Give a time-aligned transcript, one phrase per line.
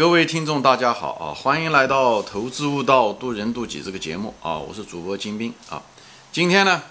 [0.00, 1.34] 各位听众，大家好啊！
[1.34, 4.56] 欢迎来到《投资悟道，渡人渡己》这个节目啊！
[4.56, 5.82] 我是主播金兵啊。
[6.32, 6.82] 今天呢，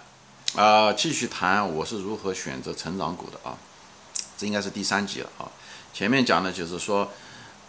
[0.55, 3.57] 啊，继续谈我是如何选择成长股的啊。
[4.37, 5.49] 这应该是第三集了啊。
[5.91, 7.11] 前面讲的就是说，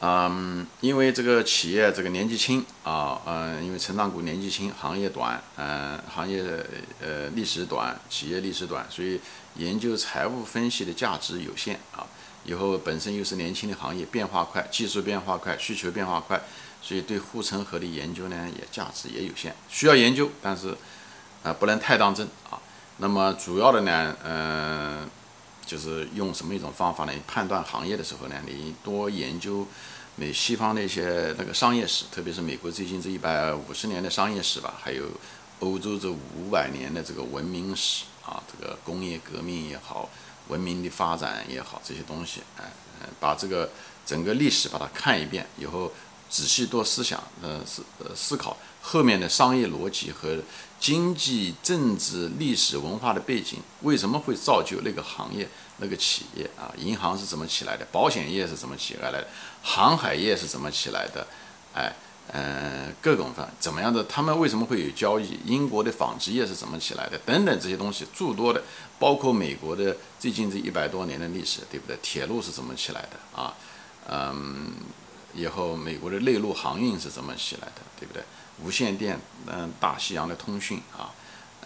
[0.03, 6.45] 嗯，因为这个企业这个年纪轻啊，嗯，因为成长股年纪轻，行业短，嗯，行业
[7.01, 9.19] 呃历史短，企业历史短，所以
[9.57, 12.05] 研究财务分析的价值有限啊。
[12.45, 16.41] 以后本身又是年轻的行业，变化快，技术变化快，需求变化快，
[16.81, 20.75] 所以对护城河的研究呢，也价值也有限，需要研究，但是
[21.43, 22.59] 啊不能太当真啊。
[22.97, 25.09] 那么主要的呢，嗯，
[25.67, 27.13] 就是用什么一种方法呢？
[27.27, 29.67] 判断行业的时候呢，你多研究
[30.17, 35.05] 美西方的一些那个商业史，特别是美国最近这一百五十年的商业史吧，还有
[35.61, 40.09] 欧洲这五百年的这个文明史啊，这个工业革命也好。
[40.51, 42.65] 文明的发展也好，这些东西，哎，
[43.19, 43.71] 把这个
[44.05, 45.93] 整个历史把它看一遍以后，
[46.29, 50.39] 仔细多思想，呃，思呃思考后面的商业逻辑和
[50.79, 56.75] 经济、政治、历史文化的背景，为什么会造就那个行业、那个企业啊？
[56.77, 57.87] 银行是怎么起来的？
[57.93, 59.29] 保险业是怎么起来的？
[59.63, 61.27] 航海业是怎么起来的？
[61.75, 61.95] 哎。
[62.33, 64.05] 嗯，各种方怎么样的？
[64.05, 65.37] 他们为什么会有交易？
[65.45, 67.19] 英国的纺织业是怎么起来的？
[67.27, 68.63] 等等这些东西，诸多的，
[69.01, 71.99] 包括美国的最近这一百多年的历史，对不对？
[72.01, 73.53] 铁路是怎么起来的啊？
[74.09, 74.73] 嗯，
[75.35, 77.83] 以后美国的内陆航运是怎么起来的？
[77.99, 78.23] 对不对？
[78.63, 81.11] 无线电，嗯，大西洋的通讯啊，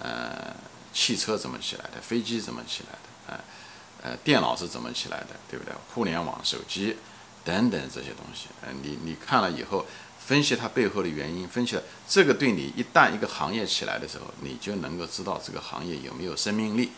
[0.00, 0.54] 呃，
[0.94, 2.00] 汽车怎么起来的？
[2.00, 3.42] 飞机怎么起来的？
[4.02, 5.36] 呃，呃，电脑是怎么起来的？
[5.50, 5.74] 对不对？
[5.92, 6.96] 互联网、手机
[7.44, 9.84] 等等这些东西，嗯，你你看了以后。
[10.26, 16.90] 分析它背后的原因，分析了这个对你一旦一个行业起来的时候，你就能够知道这个行业有没有生命力。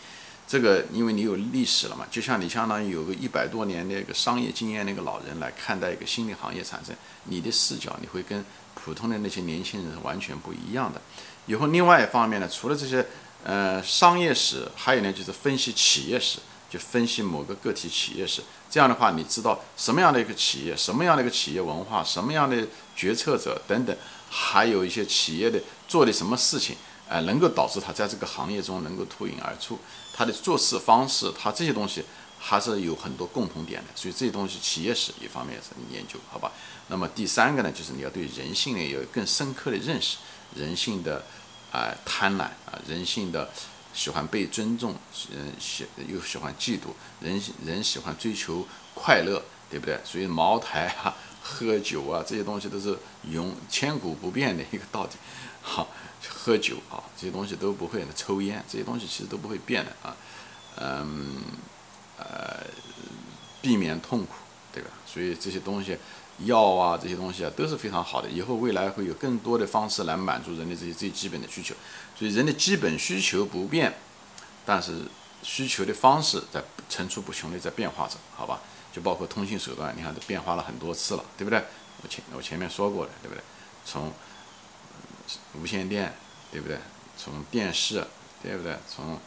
[0.46, 11.00] 这个因为你有历史了嘛，就像你相当于有个一百多年的一个商业经验那个老人来看待一个新的行业产生，你的视角你会跟普通的那些年轻人是完全不一样的。
[11.46, 13.04] 以后另外一方面呢，除了这些
[13.42, 16.38] 呃商业史，还有呢就是分析企业史。
[16.68, 23.96] 就分析某个个体企业史，这样的话，你知道什么样的一个企业，什么样的一个企业文化，什么样的决策者等等，
[24.28, 26.76] 还有一些企业的做的什么事情，
[27.08, 29.78] 哎，能够导致他在这个行业中能够脱颖而出，
[30.12, 32.04] 他的做事方式，他这些东西
[32.38, 33.88] 还是有很多共同点的。
[33.94, 36.52] 所以这些东西，企业史一方面是你研究，好吧？
[36.88, 40.18] 那么第三个呢，就是你要对人性呢有更深刻的认识，
[40.54, 41.24] 人性的
[41.72, 43.48] 啊贪婪啊，人性的。
[43.96, 44.94] 喜欢被尊重，
[45.32, 49.98] 嗯，喜又喜欢嫉妒，人人喜欢追求快乐，对不对？
[50.04, 52.98] 所以茅台啊、喝酒啊这些东西都是
[53.30, 55.10] 永千古不变的一个道理。
[55.62, 55.88] 好，
[56.28, 60.14] 喝酒啊这些东西都不会，抽烟这些东西其实都不会变的啊。
[60.76, 61.42] 嗯，
[62.18, 62.66] 呃，
[63.62, 64.34] 避免痛苦，
[64.74, 64.90] 对吧？
[65.06, 65.96] 所以这些东西。
[66.44, 68.28] 药啊，这些东西啊都是非常好的。
[68.28, 71.74] 以后未来会有更多的方式来满足人的这些最基本的需求。
[72.18, 73.94] 所以人的基本需求不变，
[74.64, 75.02] 但是
[75.42, 78.60] 需求的方式在层出不穷的在变化着，好吧？
[78.92, 81.62] 就包括通信手段，你看都变化了很多次了，对不对？
[82.02, 83.42] 我前我前面说过的，对不对？
[83.84, 84.12] 从
[85.54, 86.14] 无线电，
[86.50, 86.78] 对不对？
[87.16, 88.06] 从电视，
[88.42, 88.76] 对不对？
[88.88, 89.18] 从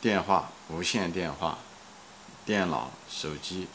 [0.00, 1.58] 电话、无线电话、
[2.44, 3.66] 电脑、手机。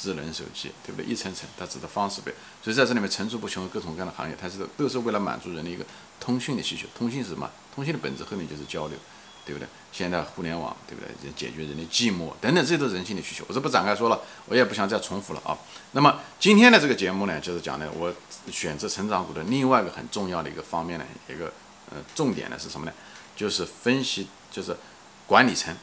[0.00, 1.10] 智能手机，对不对？
[1.10, 2.32] 一层层，它指的方式呗。
[2.62, 5.84] 所以在这里面层出不穷，各种各样的行业，它是都是为了满足人的一个
[6.20, 6.86] 通讯的需求。
[6.96, 7.50] 通讯是什么？
[7.74, 8.96] 通讯的本质后面就是交流，
[9.44, 9.66] 对不对？
[9.90, 11.32] 现在互联网，对不对？
[11.36, 13.44] 解决人的寂寞等等，这都是人性的需求。
[13.48, 15.56] 我这不展开说了，我也不想再重复了啊。
[15.92, 18.14] 那么今天的这个节目呢，就是讲的我
[18.50, 21.52] 选择成长股的另外一个很重要的一个方面呢，一个
[21.90, 22.92] 呃重点呢是什么呢？
[23.34, 24.76] 就是分析，就是
[25.26, 25.74] 管理层，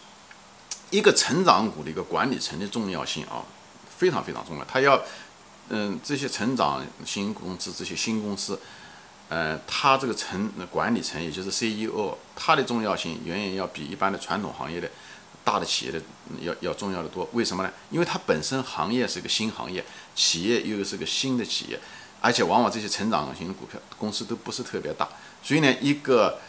[0.91, 3.43] 一个成长股的一个管理层的重要性啊。
[3.97, 5.01] 非常非常重要，他要，
[5.69, 8.59] 嗯，这些成长型公司，这些新公司，
[9.29, 14.89] 呃，他这个层管理层，也就是 CEO，他的重要性远远要比一般的传统行业的
[15.43, 16.01] 大的企业的
[16.41, 17.27] 要要重要的多。
[17.31, 17.71] 为什么呢？
[17.89, 19.83] 因为它本身行业是个新行业，
[20.13, 21.79] 企业又是个新的企业，
[22.19, 25.07] 而且往往这些成长型股票公司都不是特别大，
[25.41, 26.39] 所以呢，一个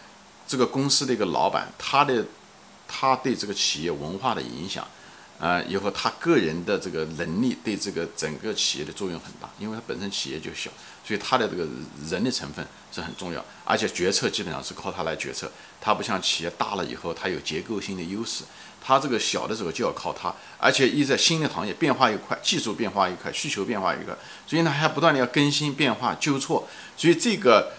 [0.48, 2.24] 这个公司的一个老板，他的
[2.88, 4.86] 他对这个企业文化的影响。
[5.38, 10.70] 啊，以后他个人的这个能力对这个整个企业的作用很大，因为他本身企业就小，
[11.04, 11.66] 所以他的这个
[12.08, 15.50] 人的成分是很重要，而且决策基本上是靠他来决策。
[15.80, 18.44] 他不像企业大了以后，他有结构性的优势，
[18.82, 24.16] 他这个小的时候就要靠他，而且一在新的行业变化又快，技术变化又快，需求变化又快，
[24.46, 27.72] 所以呢还要不断的要更新变化纠错，所以这个。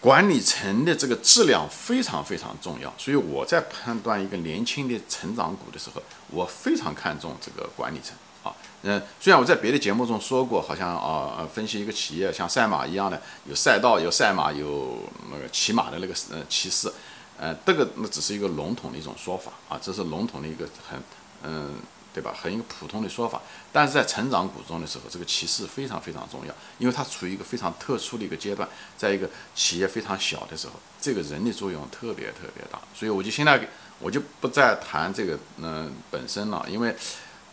[0.00, 6.00] 管理层的这个质量非常非常重要，所以我在判断一个年轻的成长股的时候，
[6.30, 8.54] 我非常看重这个管理层啊。
[8.82, 14.98] 嗯，虽然我在别的节目中说过，好像啊，分析一个企业像赛马一样的，有赛道，有赛马，有
[15.32, 16.88] 那个骑马的那个呃骑士，
[17.36, 21.02] 呃，这个那只是一个笼统的一种说法啊，这是笼统的一个很
[21.42, 21.74] 嗯，
[22.18, 22.34] 对吧？
[22.36, 23.40] 很一个普通的说法。
[23.72, 32.80] 但是在成长股中的时候，这个歧视非常非常重要，因为它处于一个非常特殊的一个阶段，在一个企业非常小的时候，这个人的作用特别特别大。
[32.92, 33.68] 所以我就现在
[34.00, 36.96] 我就不再谈这个嗯本身了，因为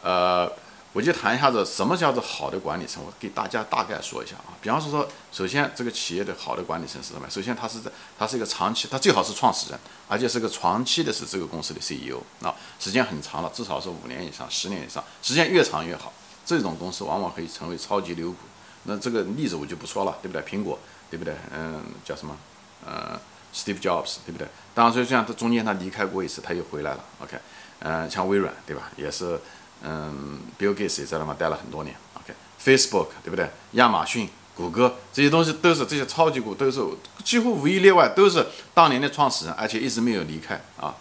[0.02, 0.52] 呃。
[0.96, 4.56] 我就谈一下子什么叫做好的管理层，我给大家大概说一下啊。
[4.62, 7.30] 比方说，首先这个企业的好的管理层是什么？
[7.30, 16.14] 首先他是在，他是一个长期，他最好是创始人，而且是个长期的是这个公司的 CEO 啊，时间很长了，至少是五年以上、十年以上，时间越长越好。
[16.46, 18.38] 这种公司往往可以成为超级牛股。
[18.84, 20.42] 那这个例子我就不说了，对不对？
[20.44, 21.36] 苹果，对不对？
[21.54, 22.38] 嗯，叫什么？
[22.86, 23.20] 呃
[23.54, 24.48] ，Steve Jobs，对不对？
[24.74, 27.04] 当然，所以这样，他中间他离开过一次，他又回来了。
[27.20, 27.38] OK，
[27.80, 28.90] 嗯，像微软，对吧？
[28.96, 29.38] 也是。
[29.84, 31.96] 嗯，Bill Gates 也在那嘛待了很多年。
[32.16, 33.50] OK，Facebook 对不对？
[33.74, 36.82] 亚马逊、谷歌这些东西都是这些超级股，都是
[37.24, 40.96] 几乎无一例外都是当年的创始人，而且一直没有离开啊，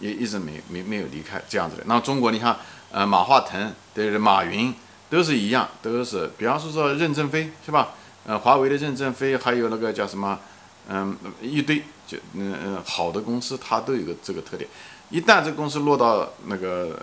[0.00, 1.82] 也一直没没没有离开这样子的。
[1.86, 2.56] 那中国你看，
[2.90, 4.18] 呃，马化腾对对？
[4.18, 4.74] 马云
[5.08, 7.94] 都是一样，都是，比方说说任正非是吧？
[8.26, 10.38] 呃，华为的任正非，还有那个叫什么？
[10.88, 14.68] 嗯，一堆就嗯嗯好的公司，它都有个这个特点。
[15.10, 16.98] 一旦这公司落到那个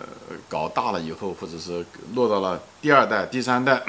[0.49, 3.81] 搞大了以后，或者是落到了第二代、第三代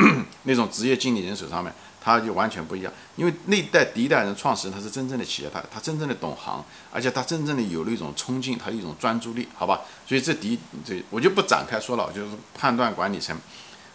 [0.45, 2.93] 那种职业经理人手上面，他就完全不一样。
[3.17, 9.81] 因为那一代第一代人创始人他是真正的企业，他他真正的懂行，而且他真正的有那种冲劲，他有一种专注力，好吧？
[10.07, 13.37] 所以这第一，这我就不展开说了，就是判断管理层。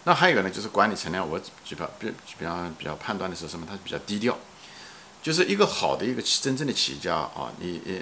[0.04, 3.66] 那还有呢，就是管理层呢，我比较比比方比较判断的是什么？
[3.68, 4.36] 他比较低调。
[5.22, 7.92] 就是一个好的一个真正的企业家啊，你呃，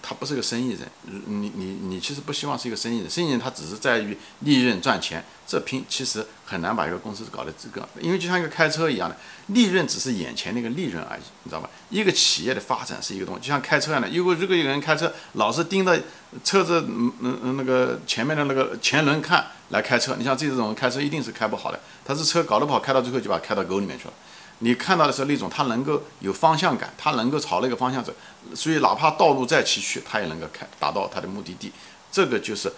[0.00, 0.80] 他不是个生意人，
[1.26, 9.16] 你你你其实不希望是一个生意人，生意人他只是在于利润赚钱，这拼其实很难把一个公司搞得这个，因为就像一个开车一样的，
[9.48, 11.68] 利润只是眼前那个利润而已，你知道吧？
[11.90, 16.00] 一个企业的发展是一个东西，就像开车一样的，如果如果有人开车老是盯着
[16.44, 24.12] 车子嗯嗯那个前面的那个前轮看来开车，你像这种开车一定是开不好的，他是车搞得不好，开到最后就把开到沟里面去了。
[24.60, 28.12] 你看到的是那种，他能够有方向感，他能够朝那个方向走，
[28.54, 31.70] 所以哪怕道路再崎岖，他也能够开达到他的目的地。
[32.10, 32.72] 这个就是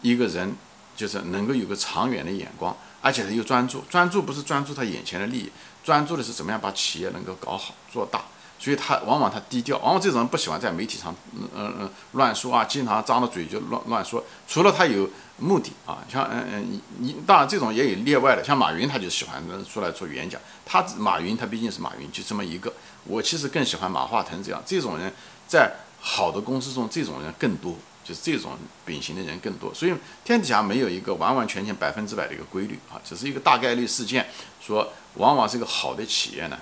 [0.00, 0.54] 一个人，
[0.94, 3.80] 就是能够有个长远的眼光，而且他又专注。
[3.90, 5.50] 专注不是专注他眼前的利益，
[5.82, 8.22] 专注的是怎么样把企业能够搞好做大。
[8.62, 14.24] 所以他往往他低调，往往这种人不喜欢在媒体上，嗯嗯嗯乱说啊，经常张着嘴就乱乱说。
[14.46, 20.40] 除了他有目的啊，像嗯嗯你你当然这种也有例外的，像马云他就喜欢出来做演讲。
[20.64, 22.72] 他马云他毕竟是马云，就这么一个。
[23.04, 25.12] 我其实更喜欢马化腾这样这种人，
[25.48, 27.74] 在好的公司中，这种人更多，
[28.04, 28.52] 就是这种
[28.84, 29.74] 秉行的人更多。
[29.74, 29.92] 所以
[30.24, 34.28] 天底下没有一个完完全全百分之百的一个规律啊，只是一个大概率事件，
[34.64, 36.56] 说往往是一个好的企业呢。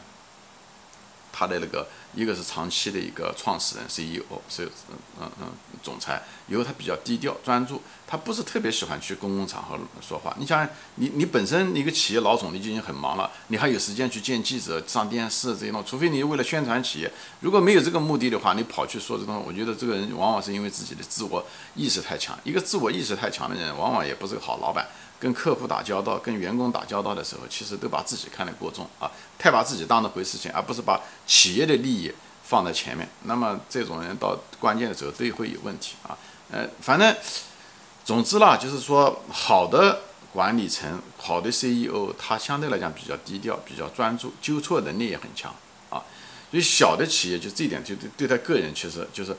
[1.41, 5.47] 他的那个，一个是长期的一个创始人 CEO，是嗯嗯嗯
[5.83, 10.37] 总裁，以后他比较低调专注，他不是特别喜欢去公共场合说话。
[10.39, 15.89] 你想，你你本身一个企业老总，你就已经很忙了，你还有时间去见记者、上电视这些东西？
[15.89, 17.11] 除非你为了宣传企业，
[17.41, 21.43] 如果没有这个目的的话，你跑去说这东西，我觉得这个人往往是因为自己的自我
[21.75, 22.39] 意识太强。
[22.45, 24.87] 一个自我意识太强的人，往往也不是个好老板。
[25.21, 29.09] 跟客户打交道、跟员工打交道的时候，其实都把自己看得过重啊，
[29.39, 32.11] 太把自己当那回事情，而不是把企业的利益
[32.43, 33.07] 放在前面。
[33.25, 36.17] 那么这种人到关键的时候都会有问题啊。
[36.51, 37.15] 呃，反正
[38.05, 40.01] 总之啦，就是说好的
[40.33, 45.55] 管理层、好的 CEO，他相对来讲比较低调、比较专注，纠错能力也很强
[45.91, 46.03] 啊。
[46.51, 49.37] 所以小的企业就这一点，就对对他个人其实就是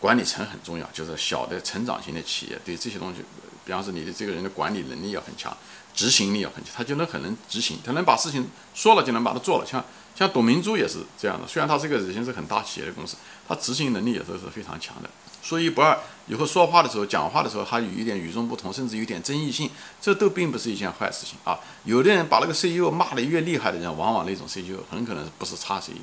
[0.00, 3.22] 管理层很重要，就是小的成长型的企业对这些东西。
[3.64, 5.54] 比方说，你的这个人的管理能力要很强，
[5.94, 9.66] 执行力要很强，他就能很能执行，他能把事情说了就能把它做了。
[9.66, 9.84] 像
[10.16, 13.16] 像董明珠也是这样的，虽然他这个已经是很大企业的公司，
[13.46, 15.10] 他执行能力也是是非常强的。
[15.42, 21.60] 说一不二，以后说话的时候、讲话的时候，他有一点与众不同，甚至有点争议性，这都并不是一件坏事情啊。
[21.84, 25.96] 有的人把那个 CEO 骂得越厉害的人，往往那种 CEO 很可能不是差 CEO。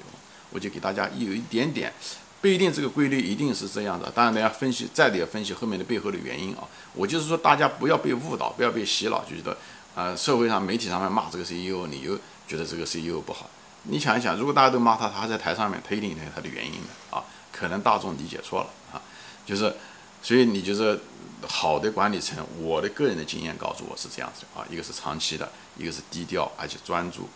[0.51, 1.91] 我就给大家有一点点。
[2.39, 6.63] 不一定这个规律一定是这样的，当然大家分析再得要分析后面的背后的原因啊。
[6.93, 9.57] 我就是说，大家不要被误导，不要被洗脑，就觉得，
[9.95, 12.15] 呃，社会上媒体上面骂这个 CEO，你又
[12.47, 13.49] 觉得这个 CEO 不好。
[13.83, 17.23] 你想一想，如果大家都骂他，他还在台上面，他一定有他的原因的啊。
[17.51, 19.01] 可能大众理解错了啊，
[19.45, 19.73] 就是，
[20.21, 20.99] 所以你就是
[21.47, 27.27] 好的管理层，我的个人的经验告诉我是这样子的啊，一个是长期的，一个是低调而且专注。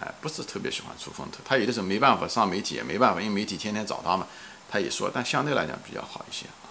[0.00, 4.26] 哎，不是特别喜欢出风头，他有的时候没办法上媒体，也没办法，因为媒体天天找他嘛，
[4.70, 6.68] 他也说，但相对来讲比较好一些啊。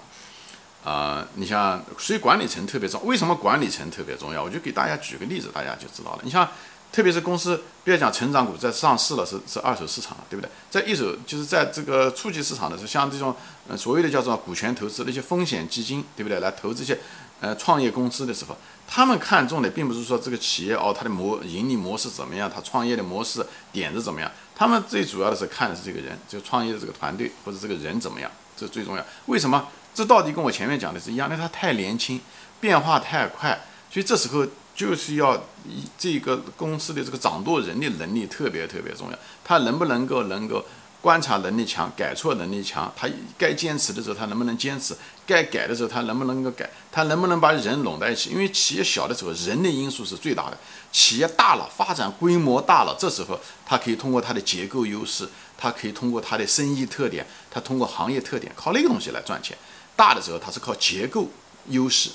[0.91, 4.43] 啊，你像所以管理层特别重，为什么管理层特别重要？
[4.43, 6.21] 我就给大家举个例子，大家就知道了。
[6.23, 6.49] 你像。
[6.91, 10.49] 特别是公司，不要讲成长股，在上市了是是二手市场了，对不对？
[10.71, 13.35] 在一手就是在这个初级市场的时候，像这种
[13.67, 16.39] 呃所谓的叫做股权投资那些风险基金，对不对？
[16.39, 16.97] 来投这些
[17.41, 29.05] 呃创业公司的时候，他们看重的并不是说这个企业哦它的模盈利模式怎么样，它创业的模式点子怎么样，他们最主要的是看的是这个人，就创业的这个团队或者这个人怎么样，这最重要。
[29.27, 29.67] 为什么？
[29.93, 31.29] 这到底跟我前面讲的是一样？
[31.29, 32.21] 因为他太年轻，
[32.59, 34.45] 变化太快，所以这时候。
[34.75, 35.35] 就是要
[35.67, 40.63] 一这个公司的这个掌舵人的能力特别特别重要，他能不能够能够
[41.01, 44.93] 观察能力强，改错能力强，他该坚持的时候他能不能坚持，
[45.25, 48.31] 该改的时候他能不能够改，他能不能把人拢在一起？
[48.31, 50.57] 因为企业小的时候人的因素是最大的，
[50.91, 59.57] 企业大了发展规模大了，这时候他可以通过他的结构优势，他可以通过他的生意特点，他通过行业特点靠那个东西来赚钱。
[59.95, 61.29] 大的时候他是靠结构
[61.67, 62.09] 优势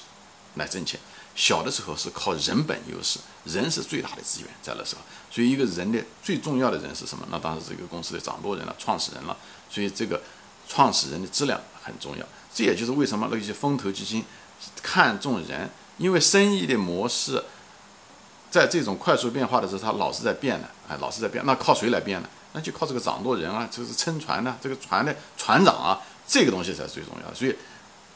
[0.56, 1.00] 来挣钱。
[1.34, 7.26] 小的时候是靠人本优势，人是最大的资源，在那时候，所以一个人的最重要的人是什么？
[7.30, 9.36] 那当然是这个公司的掌舵人了，创始人了。
[9.68, 10.22] 所以这个
[10.68, 12.24] 创始人的质量很重要。
[12.54, 14.24] 这也就是为什么那些风投基金
[14.80, 17.42] 看重人，因为生意的模式
[18.48, 21.44] 在这种快速变化的时候，它老是在变的，哎，老是在变。
[21.44, 22.28] 那靠谁来变呢？
[22.52, 27.34] 那就靠这个掌舵人啊，就是撑船的这个船的船长啊，这个东西才是最重要的。
[27.34, 27.56] 所以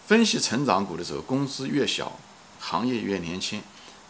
[0.06, 2.16] 分析成长股的时候，公司越小。
[2.58, 3.62] 行业越年轻，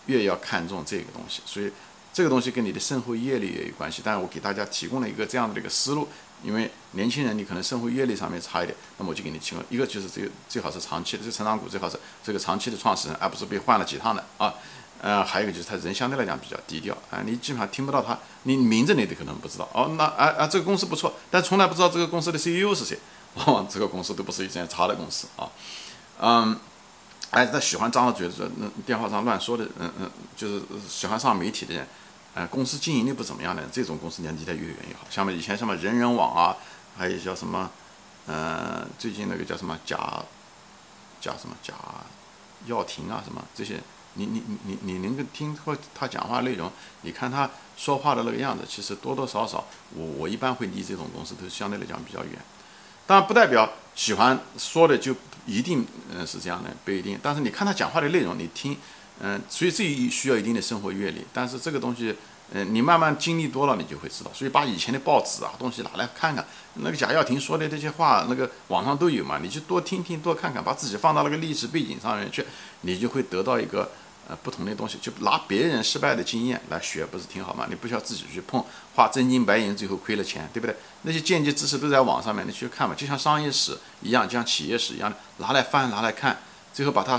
[0.07, 1.71] 越要看重这个东西，所以
[2.12, 4.02] 这个东西跟你的生活阅历也有关系。
[4.05, 6.09] 但是我给大家提供了一个这样的一个思路，
[6.43, 14.55] 因为年轻人你可能生活阅历上面差一点，那么我就给你提供一个就是这个最好是长期的，这成长股最好是这个长期的创始人，而不是被换了几趟的啊。
[15.00, 19.95] 呃，还有一个就是他人相对来讲比较低调啊，你基本上听不到他，你名字你都可能不知道哦。
[19.97, 22.99] 那啊啊，这个公司不错，但从来不知道这个公司的 CEO 是谁，
[23.35, 25.49] 往往这个公司都不是一件差的公司啊，
[26.21, 26.59] 嗯。
[27.30, 31.87] 哎，他喜欢张着嘴说那电话上乱说的，嗯嗯，就是喜欢上媒体的人，
[32.35, 35.06] 呃，公司经营的不怎么样的这种公司，你离得越远越好。
[35.11, 36.56] 像么以前什么人人网啊，
[36.97, 37.70] 还有叫什么，
[38.26, 40.23] 呃，最近那个叫什么贾，
[41.20, 41.75] 贾什么贾
[42.66, 43.78] 耀廷啊什么这些，
[44.14, 52.32] 你你你你你能够听过他讲话内容，你看他说话的那个样子，其实多多少少，我我一般会离这种公司都相对来讲比较远。
[53.06, 55.14] 但不代表喜欢说的就
[55.49, 57.19] 一定嗯是这样的，不一定。
[57.23, 58.76] 但是你看他讲话的内容，你听，
[59.21, 61.25] 嗯，所以这需要一定的生活阅历。
[61.33, 62.14] 但是这个东西，
[62.52, 64.31] 嗯，你慢慢经历多了，你就会知道。
[64.35, 72.45] 所以把以前的报纸啊东西拿来看看，那个贾跃亭说的这些话，那个网上都有嘛，你就多听听多看看，把自己放到那个历史背景上面去，
[72.83, 73.90] 你就会得到一个。
[74.28, 77.66] 呃，不同的东西就拿别人失败的经验来学，不是挺好吗？
[77.70, 78.62] 你不需要自己去碰，
[78.94, 80.76] 花真金白银，最后亏了钱，对不对？
[81.02, 86.38] 那些间接知识都在网上面，你去看嘛，就像商业史一样，就像企业史一样的，拿来翻，拿来看，
[86.75, 87.18] 最后把它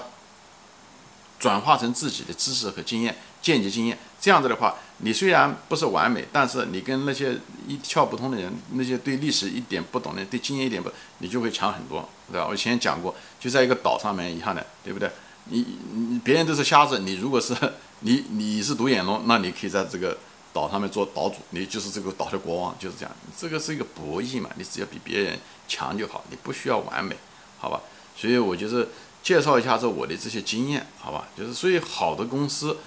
[1.39, 3.97] 转化成自己的知识和经验，间接经验。
[4.21, 7.35] 这样子的话，你虽然不是完美，但是你跟那些
[7.67, 12.45] 一窍不通的人，那些对历史一点不懂的，对经验一点不，你就会强很多，对吧？
[12.47, 15.09] 我以前讲过，就在一个岛上面一样的，对不对？
[15.45, 17.55] 你你别人都是瞎子，你如果是
[18.01, 20.17] 你你是独眼龙，那你可以在这个
[20.53, 23.11] 岛上面做岛主，你就是这个岛的国王，就是这样。
[23.37, 27.15] 这个是一个博弈嘛，你只要比别人强就好，你不需要完美，
[27.57, 27.81] 好吧？
[28.15, 28.89] 所以我就是
[29.23, 31.27] 介绍一下这我的这些经验，好吧？
[31.37, 32.77] 就是所以好的公司，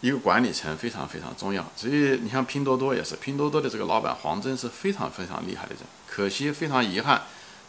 [0.00, 1.64] 一个管理层非常非常重要。
[1.76, 7.22] 所以你像拼多多也是，拼多多的这个老板黄峥是非常非常厉害的人，可惜非常遗憾，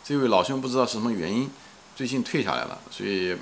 [0.03, 1.49] 这位老兄不知道什么原因。
[1.95, 3.37] 最近退下来了，所以，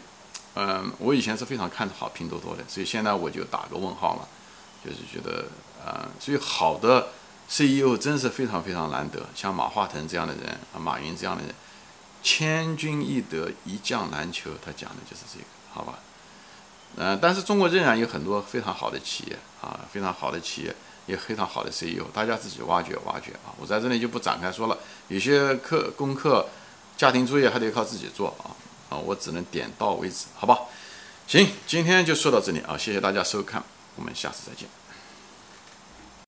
[0.55, 4.27] 嗯，我以前是非常看好拼多多的，所以现在我就打个问号了，
[4.83, 5.45] 就是觉得，
[5.85, 7.07] 呃，所以好的
[7.47, 11.55] CEO 真是非常非常难得，像马化腾这样的人，啊，马云这样的人，
[12.21, 15.99] 千军易得，一将难求，他讲的就是这个，好吧？
[16.97, 24.77] 嗯，但是中国仍然有很多非常好的企业啊，非常好的企业，也非常好的 CEO，大家自己挖掘挖掘啊，我在这里就不展开说了，
[25.07, 26.45] 有些课功课。
[27.01, 28.53] 家庭作业还得靠自己做啊
[28.91, 28.95] 啊！
[28.95, 30.55] 我只能点到为止，好吧？
[31.25, 33.63] 行，今天就说到这里啊，谢谢大家收看，
[33.95, 34.69] 我们下次再见。